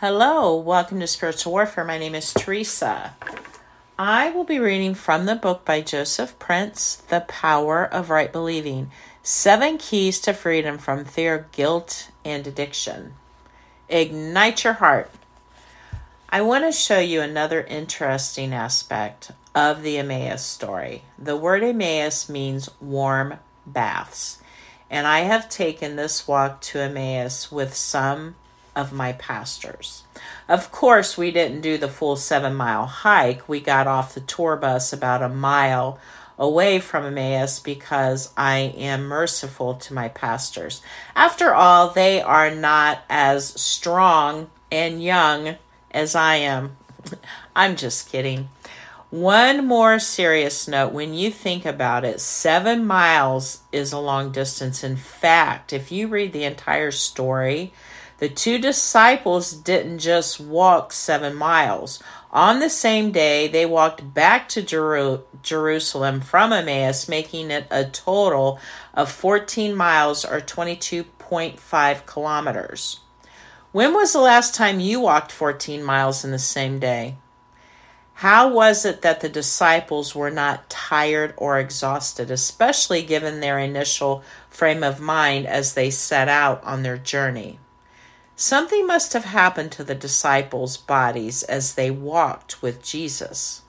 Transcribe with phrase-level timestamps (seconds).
[0.00, 1.84] Hello, welcome to Spiritual Warfare.
[1.84, 3.16] My name is Teresa.
[3.98, 8.92] I will be reading from the book by Joseph Prince, The Power of Right Believing
[9.24, 13.14] Seven Keys to Freedom from Fear, Guilt, and Addiction.
[13.88, 15.10] Ignite your heart.
[16.28, 21.02] I want to show you another interesting aspect of the Emmaus story.
[21.18, 24.38] The word Emmaus means warm baths,
[24.88, 28.36] and I have taken this walk to Emmaus with some
[28.78, 30.04] of my pastors.
[30.48, 33.48] Of course, we didn't do the full seven mile hike.
[33.48, 35.98] We got off the tour bus about a mile
[36.38, 40.80] away from Emmaus because I am merciful to my pastors.
[41.16, 45.56] After all, they are not as strong and young
[45.90, 46.76] as I am.
[47.56, 48.48] I'm just kidding.
[49.10, 54.84] One more serious note when you think about it, seven miles is a long distance.
[54.84, 57.72] In fact, if you read the entire story,
[58.18, 62.02] the two disciples didn't just walk seven miles.
[62.32, 67.84] On the same day, they walked back to Jeru- Jerusalem from Emmaus, making it a
[67.84, 68.58] total
[68.92, 73.00] of 14 miles or 22.5 kilometers.
[73.70, 77.18] When was the last time you walked 14 miles in the same day?
[78.14, 84.24] How was it that the disciples were not tired or exhausted, especially given their initial
[84.50, 87.60] frame of mind as they set out on their journey?
[88.40, 93.62] Something must have happened to the disciples' bodies as they walked with Jesus.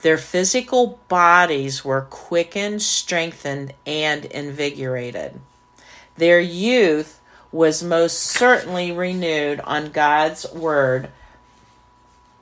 [0.00, 5.38] Their physical bodies were quickened, strengthened, and invigorated.
[6.16, 7.20] Their youth
[7.52, 11.10] was most certainly renewed on God's word.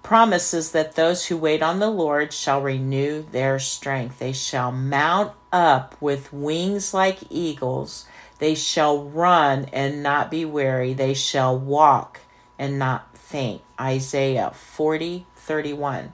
[0.02, 4.18] Promises that those who wait on the Lord shall renew their strength.
[4.18, 8.06] They shall mount up with wings like eagles.
[8.38, 10.92] They shall run and not be weary.
[10.92, 12.20] They shall walk
[12.58, 13.62] and not faint.
[13.80, 16.12] Isaiah 40 31.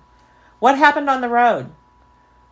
[0.59, 1.73] What happened on the road?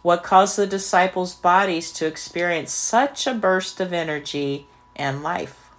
[0.03, 4.67] What caused the disciples' bodies to experience such a burst of energy
[4.97, 5.71] and life?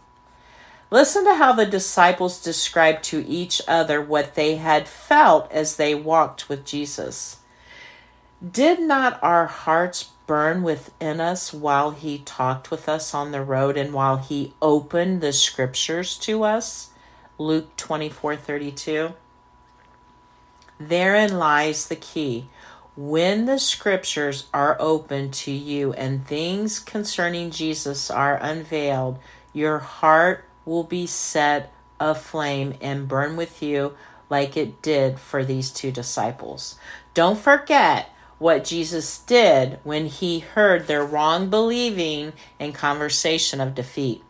[0.91, 5.96] Listen to how the disciples described to each other what they had felt as they
[5.96, 7.38] walked with Jesus.
[8.46, 13.75] Did not our hearts burn within us while he talked with us on the road
[13.75, 16.92] and while he opened the scriptures to us.
[17.38, 19.14] Luke 24 32.
[20.80, 22.47] Therein lies the key.
[22.96, 29.19] When the scriptures are open to you and things concerning Jesus are unveiled,
[29.52, 33.98] your heart will be set aflame and burn with you
[34.30, 36.80] like it did for these two disciples.
[37.13, 38.08] Don't forget
[38.41, 44.24] what Jesus did when he heard their wrong believing and conversation of defeat.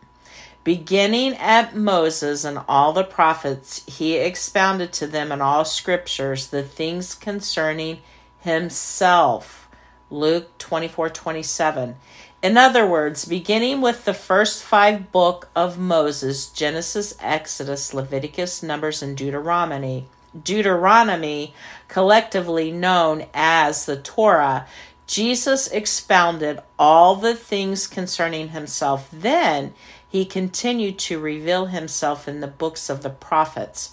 [0.64, 6.62] Beginning at Moses and all the prophets, he expounded to them in all scriptures the
[6.62, 8.00] things concerning
[8.40, 9.66] himself.
[10.10, 11.96] Luke 24 27.
[12.42, 19.02] In other words, beginning with the first five book of Moses Genesis, Exodus, Leviticus, Numbers,
[19.02, 20.06] and Deuteronomy
[20.40, 21.54] Deuteronomy,
[21.88, 24.66] collectively known as the Torah,
[25.06, 29.08] Jesus expounded all the things concerning himself.
[29.12, 29.74] Then
[30.08, 33.92] he continued to reveal himself in the books of the prophets,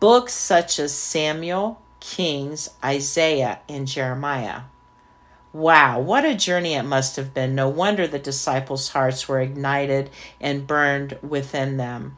[0.00, 4.62] books such as Samuel, Kings, Isaiah, and Jeremiah.
[5.52, 7.54] Wow, what a journey it must have been.
[7.54, 12.16] No wonder the disciples' hearts were ignited and burned within them.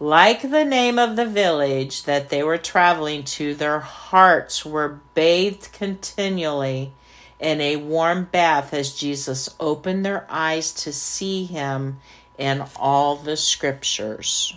[0.00, 5.72] Like the name of the village that they were traveling to, their hearts were bathed
[5.72, 6.92] continually
[7.38, 12.00] in a warm bath as Jesus opened their eyes to see him
[12.36, 14.56] in all the scriptures.